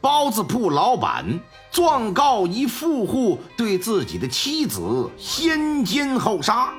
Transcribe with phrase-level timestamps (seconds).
[0.00, 1.38] 包子铺老板
[1.70, 6.72] 状告一富户对自己的妻子先奸后杀，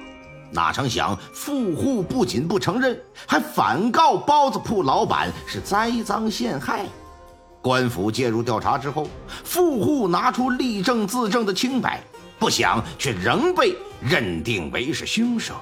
[0.50, 6.86] 哪成想富户不仅不承认，还反告包子铺老板是栽赃陷害。
[7.62, 9.08] 官府介入调查之后，
[9.44, 12.02] 富户拿出立证自证的清白，
[12.40, 15.53] 不想却仍被认定为是凶手。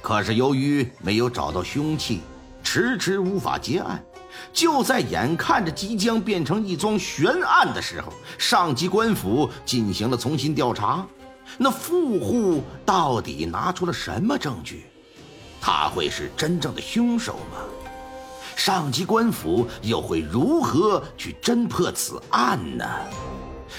[0.00, 2.20] 可是由于没有找到凶器，
[2.62, 4.00] 迟迟无法结案。
[4.52, 11.06] 就在眼看着即将变成一桩悬案的时候，上级官府进行了重新调查。
[11.58, 14.86] 那富户到底拿出了什么证据？
[15.60, 17.58] 他会是真正的凶手吗？
[18.56, 22.84] 上级官府又会如何去侦破此案呢？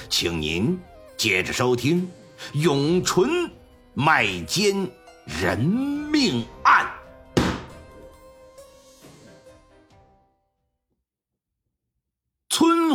[0.09, 0.79] 请您
[1.17, 2.01] 接着收听
[2.59, 3.29] 《永淳
[3.93, 4.89] 卖奸
[5.25, 6.85] 人命案》。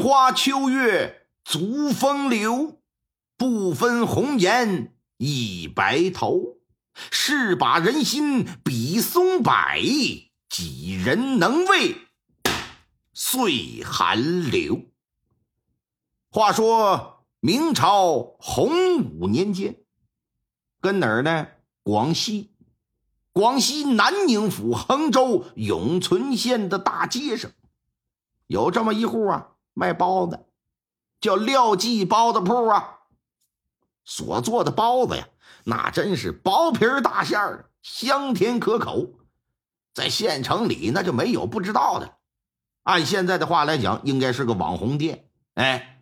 [0.00, 2.80] 花秋月足风流，
[3.36, 6.56] 不分红颜一白头。
[7.10, 9.52] 是把人心比松柏，
[10.48, 11.94] 几人能为
[13.12, 14.86] 岁寒流？
[16.30, 19.76] 话说明朝洪武年间，
[20.80, 21.48] 跟哪儿呢？
[21.82, 22.50] 广西，
[23.32, 27.50] 广西南宁府横州永存县的大街上，
[28.46, 29.55] 有这么一户啊。
[29.78, 30.46] 卖包子，
[31.20, 33.00] 叫廖记包子铺啊。
[34.06, 35.28] 所做的包子呀，
[35.64, 39.10] 那真是薄皮大馅儿，香甜可口，
[39.92, 42.16] 在县城里那就没有不知道的。
[42.84, 45.28] 按现在的话来讲，应该是个网红店。
[45.54, 46.00] 哎，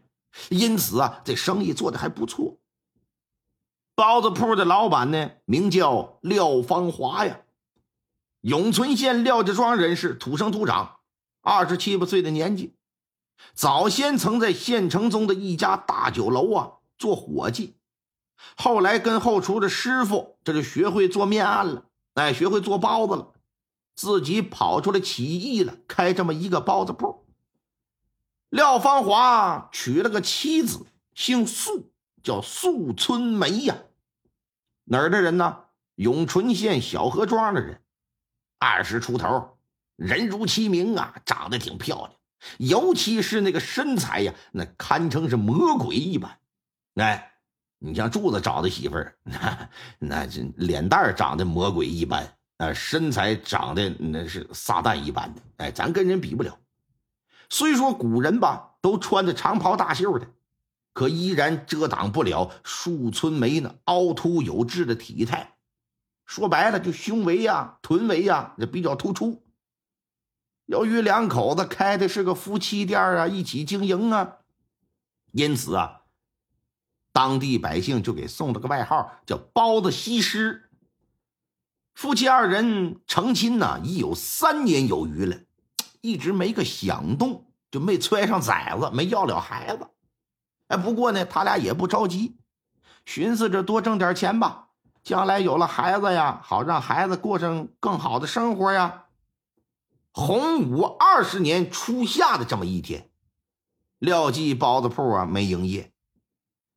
[0.51, 2.59] 因此啊，这生意做的还不错。
[3.97, 7.41] 包子铺的老板呢，名叫廖芳华呀，
[8.43, 10.99] 永存县廖家庄人士，土生土长，
[11.41, 12.77] 二十七八岁的年纪。
[13.55, 17.77] 早先曾在县城中的一家大酒楼啊做伙计，
[18.57, 21.85] 后来跟后厨的师傅这就学会做面案了，
[22.15, 23.33] 哎，学会做包子了，
[23.95, 27.25] 自己跑出来起义了，开这么一个包子铺。
[28.51, 31.91] 廖芳华娶了个妻子，姓素，
[32.23, 33.77] 叫素春梅呀。
[34.85, 35.61] 哪儿的人呢？
[35.97, 37.81] 永春县小河庄的人，
[38.59, 39.57] 二十出头，
[39.97, 42.13] 人如其名啊，长得挺漂亮。
[42.59, 46.39] 尤其是那个身材呀，那堪称是魔鬼一般。
[46.95, 47.33] 哎，
[47.79, 49.69] 你像柱子找的媳妇儿， 那
[49.99, 55.43] 那这脸蛋长得魔鬼一般，呃，身材长得那是撒旦一般的。
[55.59, 56.59] 哎，咱跟人比不了。
[57.51, 60.27] 虽说古人吧都穿着长袍大袖的，
[60.93, 65.57] 可依然遮挡不了树村梅那凹凸有致的体态。
[66.25, 69.44] 说白了，就胸围呀、臀围呀，这比较突出。
[70.67, 74.39] 由于两口子开的是个夫妻店啊，一起经营啊，
[75.33, 76.03] 因此啊，
[77.13, 80.71] 当地百姓就给送了个外号，叫“包子西施”。
[81.95, 85.37] 夫妻二人成亲呢，已有三年有余了，
[86.01, 89.87] 一直没个响动，就没揣上崽子，没要了孩子。
[90.69, 92.39] 哎，不过呢，他俩也不着急，
[93.05, 94.69] 寻思着多挣点钱吧，
[95.03, 99.04] 将来有了孩子呀，好让孩子过上更好的生活呀。
[100.17, 103.11] 洪武二十年初夏的这么一天，
[103.99, 105.93] 廖记包子铺啊没营业。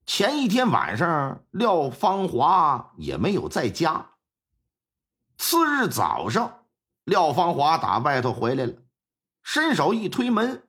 [0.07, 4.13] 前一天晚上，廖芳华也没有在家。
[5.37, 6.65] 次日早上，
[7.03, 8.73] 廖芳华打外头回来了，
[9.43, 10.67] 伸手一推门，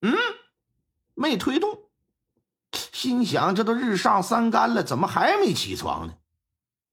[0.00, 0.16] 嗯，
[1.14, 1.82] 没推动。
[2.72, 6.14] 心想：这都日上三竿了，怎么还没起床呢？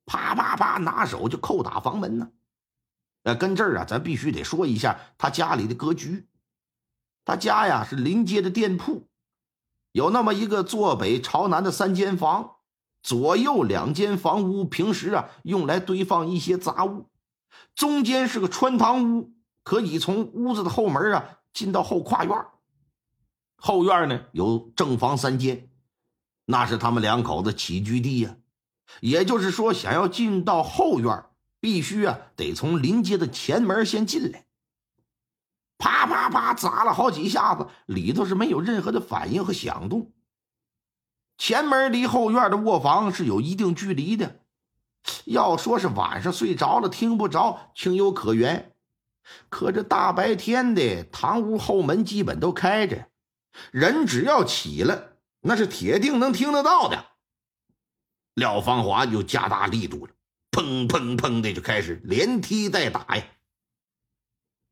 [0.06, 2.30] 啪啪啪，拿手就叩打房门呢。
[3.25, 6.27] 呃，跟这儿啊，咱必须得说一下他家里的格局。
[7.25, 9.07] 他家呀是临街的店铺，
[9.92, 12.57] 有那么一个坐北朝南的三间房，
[13.01, 17.10] 左右两间房屋平时啊用来堆放一些杂物，
[17.74, 19.33] 中间是个穿堂屋，
[19.63, 22.45] 可以从屋子的后门啊进到后跨院。
[23.56, 25.68] 后院呢有正房三间，
[26.45, 28.38] 那是他们两口子起居地呀。
[29.01, 31.25] 也就是说，想要进到后院。
[31.66, 34.46] 必须啊，得从临街的前门先进来。
[35.80, 40.12] 啪啪啪砸了好几下子，里头是没有任何的反应和响动。
[41.40, 44.42] 前门离后院的卧房是有一定距离的，
[45.26, 48.72] 要说是晚上睡着了听不着，情有可原。
[49.50, 53.08] 可这大白天的，堂屋后门基本都开着，
[53.72, 57.06] 人只要起了，那是铁定能听得到的。
[58.36, 60.14] 廖芳华就加大力度了，
[60.56, 63.25] 砰砰砰的就开始连踢带打呀。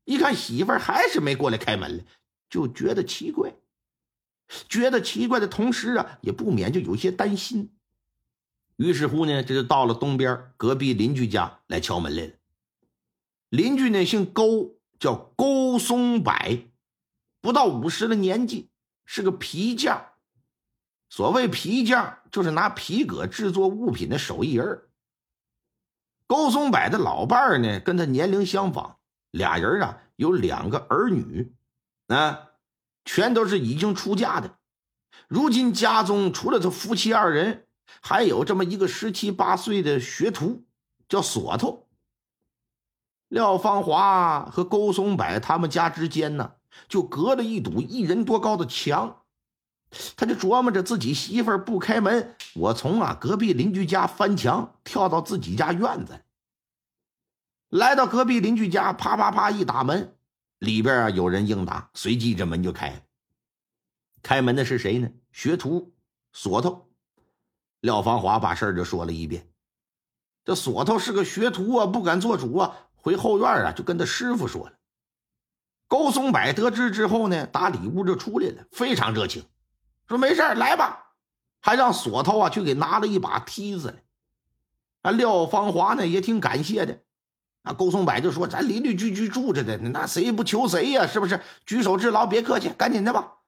[0.04, 2.04] 一看媳妇儿还是没过来开门了，
[2.48, 3.52] 就觉得奇怪。
[4.66, 7.76] 觉得奇怪的同时啊，也不免就有些担心。
[8.76, 12.32] 于是乎呢，这就到了东边隔壁邻居家来敲门来了。
[13.50, 16.32] 邻居呢姓勾，叫勾松柏，
[17.42, 18.70] 不到五十的年纪，
[19.04, 20.12] 是个皮匠。
[21.10, 24.88] 所谓皮匠，就是拿皮革制作物品的手艺人。
[26.26, 28.96] 高松柏的老伴儿呢，跟他年龄相仿，
[29.30, 31.54] 俩人啊有两个儿女，
[32.08, 32.48] 啊，
[33.04, 34.56] 全都是已经出嫁的。
[35.28, 37.66] 如今家中除了这夫妻二人，
[38.00, 40.64] 还有这么一个十七八岁的学徒，
[41.08, 41.88] 叫锁头。
[43.28, 46.54] 廖芳华和高松柏他们家之间呢，
[46.88, 49.23] 就隔了一堵一人多高的墙。
[50.16, 56.20] 他就琢磨着自己媳妇儿不开门，我从啊隔壁邻居家翻墙跳到自己家院子，
[57.68, 60.16] 来到隔壁邻居家，啪啪啪一打门，
[60.58, 63.00] 里边啊有人应答，随即这门就开了。
[64.22, 65.10] 开门的是谁呢？
[65.32, 65.92] 学徒
[66.32, 66.88] 锁头。
[67.80, 69.46] 廖芳华把事儿就说了一遍。
[70.44, 74.72] 这锁头是个学徒啊，不敢做主啊，回后院啊就跟他师傅说了。
[75.86, 79.44] 高松柏得知之后呢，打里屋就出来了，非常热情。
[80.08, 81.06] 说没事来吧，
[81.60, 84.02] 还让锁头啊去给拿了一把梯子来。
[85.02, 87.00] 啊，廖芳华呢也挺感谢的。
[87.62, 91.06] 啊，高松柏就说：“咱邻邻居居住着的，那谁不求谁呀？
[91.06, 91.40] 是不是？
[91.64, 93.38] 举手之劳，别客气，赶紧的吧。”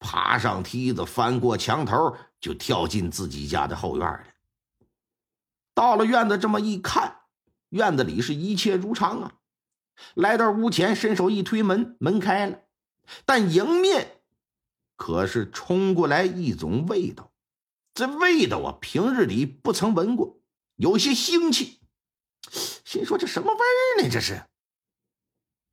[0.00, 4.24] 爬上梯子，翻过墙头，就跳进自己家的后院了。
[5.74, 7.16] 到了院子，这么一看，
[7.68, 9.32] 院子里是一切如常啊。
[10.14, 12.60] 来到屋前，伸手一推门，门开了，
[13.26, 14.19] 但迎面。
[15.00, 17.32] 可是冲过来一种味道，
[17.94, 20.42] 这味道啊，平日里不曾闻过，
[20.76, 21.80] 有些腥气。
[22.84, 24.10] 心说这什么味儿呢？
[24.12, 24.44] 这是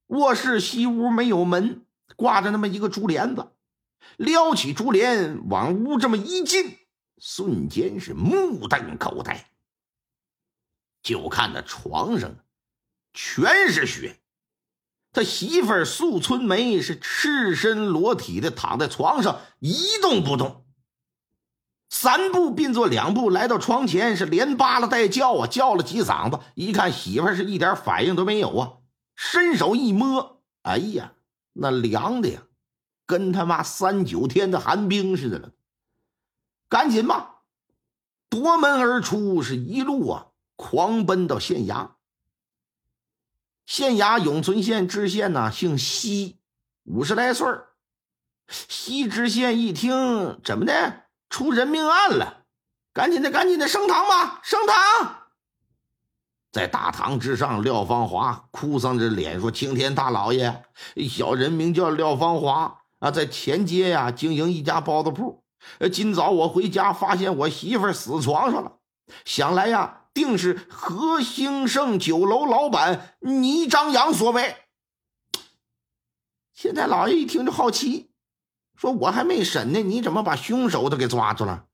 [0.06, 1.86] 卧室西屋没有门，
[2.16, 3.52] 挂着那么一个竹帘子，
[4.16, 6.78] 撩起竹帘往屋这么一进，
[7.18, 9.52] 瞬间是目瞪口呆。
[11.04, 12.34] 就看那床上
[13.14, 14.22] 全是血。
[15.18, 20.64] 他媳妇儿素春梅是赤身裸体的躺在床上一动不动，
[21.90, 26.40] 三步并作两步来到床前，是连扒拉带叫啊，叫了几嗓子。
[26.54, 28.74] 一看媳妇儿是一点反应都没有啊，
[29.16, 31.14] 伸手一摸，哎呀，
[31.54, 32.44] 那凉的呀，
[33.08, 35.50] 跟他妈三九天的寒冰似的了。
[36.69, 37.38] 赶紧吧，
[38.30, 41.94] 夺门而出，是一路啊狂奔到县衙。
[43.68, 46.40] 县衙永存县知县呐，姓西，
[46.86, 47.46] 五十来岁
[48.48, 52.46] 西知县一听，怎么的，出人命案了？
[52.94, 55.28] 赶紧的，赶紧的，升堂吧，升堂！
[56.54, 60.64] 在大堂之上，廖芳华哭丧着脸说：“青天大老爷，
[61.10, 65.44] 小人名叫廖芳华啊，在前街呀经营一家包子铺。
[65.92, 68.78] 今早我回家，发现我媳妇死床上了，
[69.26, 74.56] 想来呀。”定是何兴盛酒楼老板倪张扬所为。
[76.56, 78.09] 现在老爷一听就好奇，
[78.76, 81.66] 说：“我还没审呢，你怎么把凶手都给抓住了？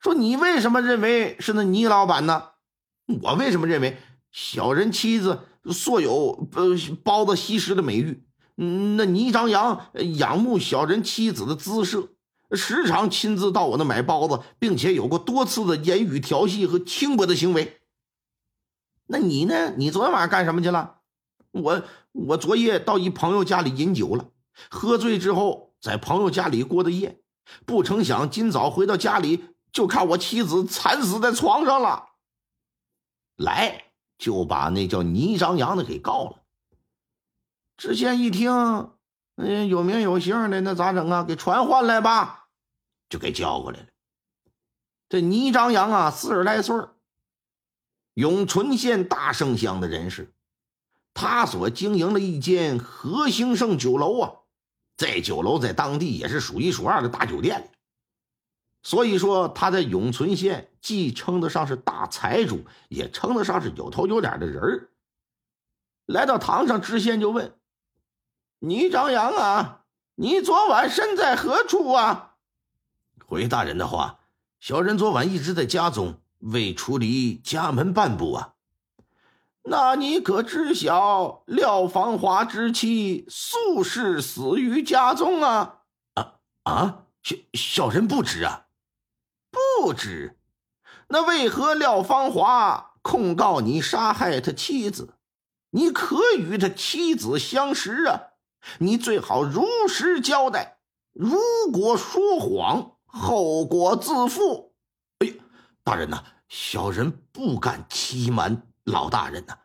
[0.00, 2.50] 说你为什么认为是那倪老板呢？
[3.22, 3.98] 我为什么认为
[4.32, 8.24] 小人妻子素有呃包子西施的美誉？
[8.56, 12.08] 那倪张扬仰慕小人妻子的姿色。”
[12.52, 17.80] 时常亲自到我那买包子，并且有过多次的言语调戏和轻薄的行为。
[19.06, 19.72] 那你呢？
[19.76, 20.98] 你昨天晚上干什么去了？
[21.52, 24.30] 我我昨夜到一朋友家里饮酒了，
[24.70, 27.20] 喝醉之后在朋友家里过的夜，
[27.66, 32.10] 不成想今早回到家里就看我妻子惨死在床上了。
[33.36, 33.86] 来，
[34.18, 36.36] 就把那叫倪张扬的给告了。
[37.76, 38.90] 知县一听，
[39.36, 41.24] 嗯，有名有姓的，那咋整啊？
[41.24, 42.39] 给传唤来吧。
[43.10, 43.86] 就给叫过来了。
[45.10, 46.74] 这倪张扬啊，四十来岁
[48.14, 50.32] 永淳县大圣乡的人士，
[51.12, 54.32] 他所经营的一间和兴盛酒楼啊，
[54.96, 57.70] 在酒楼在当地也是数一数二的大酒店
[58.82, 64.88] 所以说他在永淳县既称得上是大财主，也称得上是有头有脸的人
[66.06, 67.54] 来到堂上，知县就问
[68.60, 72.29] ：“倪张扬啊，你昨晚身在何处啊？
[73.30, 74.18] 回大人的话，
[74.58, 78.54] 小人昨晚一直在家中，未出离家门半步啊。
[79.62, 85.82] 那你可知晓廖芳华之妻素氏死于家中啊？
[86.14, 86.32] 啊
[86.64, 87.04] 啊！
[87.22, 88.66] 小小人不知啊，
[89.52, 90.36] 不知。
[91.06, 95.14] 那为何廖芳华控告你杀害他妻子？
[95.70, 98.32] 你可与他妻子相识啊？
[98.80, 100.78] 你最好如实交代。
[101.12, 101.38] 如
[101.72, 104.74] 果说谎，后果自负。
[105.18, 105.34] 哎呀，
[105.82, 109.56] 大人呐，小人不敢欺瞒老大人呐。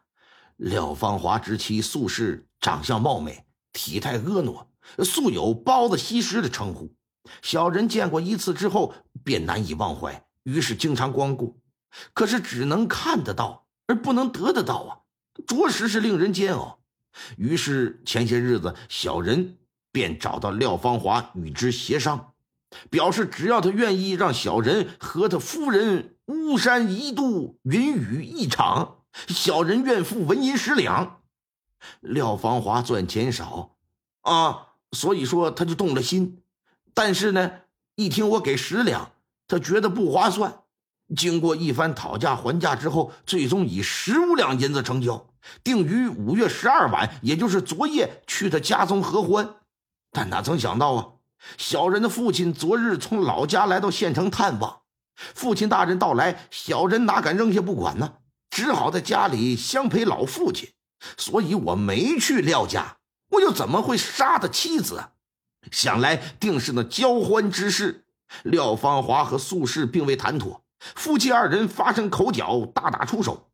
[0.58, 6.94] 廖芳华之妻素氏长相貌美，体态婀娜，素有“包子西施”的称呼。
[7.42, 11.60] 小人见过一次之后，便难以忘怀，于是经常光顾。
[12.14, 15.00] 可是只能看得到，而不能得得到啊，
[15.48, 16.80] 着实是令人煎熬。
[17.38, 19.58] 于是前些日子，小人
[19.92, 22.34] 便找到廖芳华与之协商，
[22.90, 31.22] 表示只要他愿意让小人和他夫人巫山一度云雨一场，小人愿付纹银十两。
[32.02, 33.76] 廖芳华赚钱少
[34.22, 36.42] 啊，所以说他就动了心。
[36.94, 37.52] 但是呢，
[37.96, 39.12] 一听我给十两，
[39.48, 40.62] 他觉得不划算。
[41.16, 45.28] 经过一番讨价还价之后，最终以十五两银子成交，
[45.64, 49.58] 定于五月十二晚，也就是昨夜去他家中合欢。
[50.12, 51.08] 但哪曾想到啊，
[51.58, 54.82] 小人的父亲昨日从老家来到县城探望，
[55.16, 58.16] 父亲大人到来，小人哪敢扔下不管呢？
[58.50, 60.70] 只好在家里相陪老父亲。
[61.18, 62.98] 所以我没去廖家，
[63.32, 65.10] 我又怎么会杀他妻子？
[65.72, 68.06] 想来定是那交欢之事，
[68.44, 70.64] 廖芳华和苏氏并未谈妥。
[70.80, 73.50] 夫妻二人发生口角，大打出手。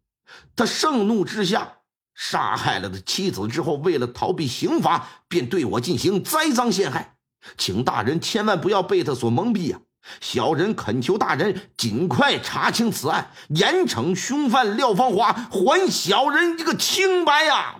[0.56, 1.80] 他盛怒之下
[2.14, 7.18] 杀害了他妻子之后，为了逃避刑罚，便对我进行栽赃陷害。
[7.58, 9.82] 请大人千万不要被他所蒙蔽啊！
[10.20, 17.76] 小人恳求大人尽快查清此案，严惩凶犯廖芳华，还小人一个清白呀！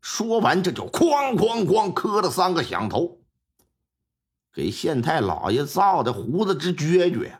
[0.00, 3.18] 说完，这就哐哐哐磕了三个响头。
[4.52, 7.32] 给县太老爷臊的胡子直撅撅，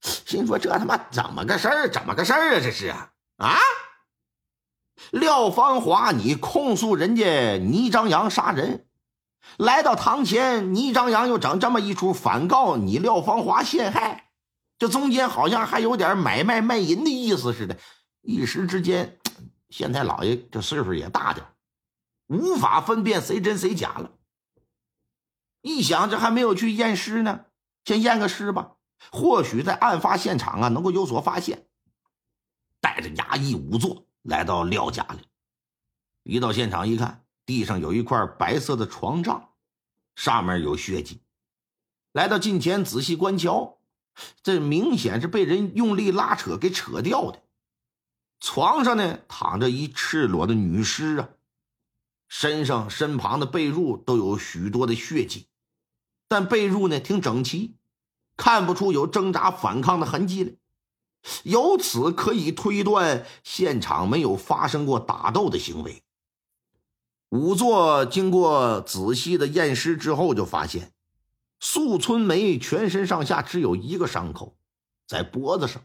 [0.00, 1.88] 心说：“这他妈怎么个事儿？
[1.88, 2.60] 怎么个事儿啊？
[2.60, 3.58] 这是啊！
[5.10, 8.86] 廖芳华，你控诉人家倪张扬杀人，
[9.58, 14.30] 来到堂前，倪张扬又整这么一出，反告你廖芳华陷害，
[14.78, 17.76] 这中间好像还有点买卖卖淫的意思似的。
[18.22, 19.18] 一时之间，
[19.68, 21.46] 县太老爷这岁数也大点，
[22.28, 24.12] 无法分辨谁真谁假了。”
[25.62, 27.46] 一想，这还没有去验尸呢，
[27.84, 28.72] 先验个尸吧，
[29.10, 31.66] 或许在案发现场啊能够有所发现。
[32.80, 35.26] 带着衙役仵作来到廖家里，
[36.22, 39.50] 一到现场一看，地上有一块白色的床帐，
[40.14, 41.20] 上面有血迹。
[42.12, 43.78] 来到近前仔细观瞧，
[44.42, 47.42] 这明显是被人用力拉扯给扯掉的。
[48.38, 51.28] 床上呢躺着一赤裸的女尸啊，
[52.28, 55.48] 身上身旁的被褥都有许多的血迹。
[56.28, 57.76] 但被褥呢挺整齐，
[58.36, 60.52] 看不出有挣扎反抗的痕迹来，
[61.44, 66.02] 由此可以推断现场没有发生过打斗的行为。
[67.30, 70.92] 仵作经过仔细的验尸之后，就发现
[71.60, 74.56] 素春梅全身上下只有一个伤口，
[75.06, 75.82] 在脖子上，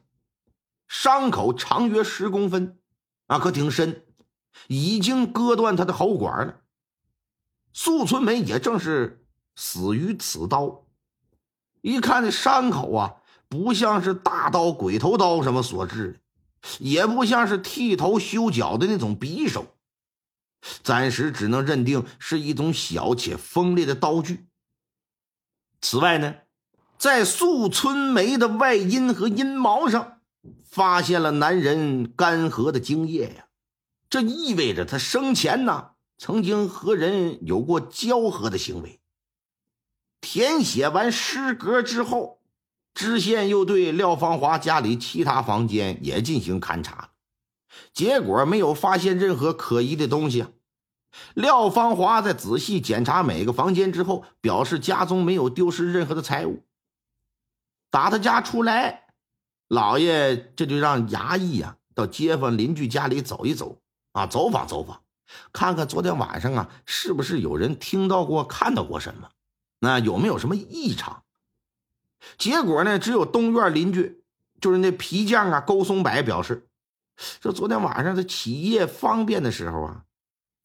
[0.88, 2.80] 伤口长约十公分，
[3.28, 4.06] 啊，可挺深，
[4.68, 6.62] 已经割断她的喉管了。
[7.74, 9.24] 素春梅也正是。
[9.60, 10.86] 死于此刀，
[11.82, 13.16] 一看这伤口啊，
[13.50, 16.20] 不像是大刀、鬼头刀什么所致，
[16.80, 19.76] 也不像是剃头修脚的那种匕首，
[20.84, 24.48] 暂时只能认定是一种小且锋利的刀具。
[25.80, 26.36] 此外呢，
[26.98, 30.20] 在素春梅的外阴和阴毛上，
[30.66, 33.48] 发现了男人干涸的精液呀，
[34.10, 39.00] 这意味着他生前呢曾经和人有过交合的行为。
[40.20, 42.37] 填写完诗格之后，
[42.98, 47.12] 知县又对廖芳华家里其他房间也进行勘查，
[47.94, 50.48] 结果没有发现任何可疑的东西。
[51.36, 56.64] 廖芳华在仔细检查每个房间之后，表示家中没有丢失任何的财物。
[57.92, 59.04] 打他家出来，
[59.68, 63.80] 老爷这就让衙役啊到街坊邻居家里走一走
[64.14, 65.04] 啊，走访走访，
[65.54, 69.30] 看看昨天晚上啊是不是有人听到过、看到过什么。
[69.82, 71.26] 那有没有什么异常？
[72.38, 72.98] 结果呢？
[73.00, 74.24] 只有东院邻居，
[74.60, 76.68] 就是那皮匠啊，勾松柏表示，
[77.42, 80.04] 说昨天晚上他起夜方便的时候啊，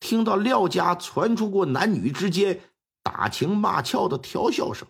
[0.01, 2.61] 听到廖家传出过男女之间
[3.03, 4.89] 打情骂俏的调笑声，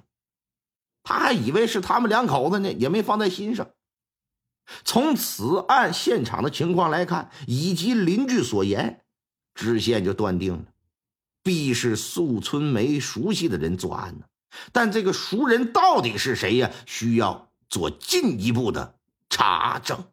[1.02, 3.68] 他还以为是他们两口子呢，也没放在心上。
[4.84, 9.04] 从此案现场的情况来看，以及邻居所言，
[9.54, 10.64] 知县就断定了，
[11.42, 14.24] 必是素春梅熟悉的人作案呢。
[14.72, 16.70] 但这个熟人到底是谁呀？
[16.86, 18.94] 需要做进一步的
[19.30, 20.04] 查证。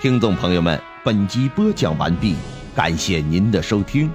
[0.00, 2.36] 听众朋友们，本集播讲完毕，
[2.74, 4.10] 感谢您的收听。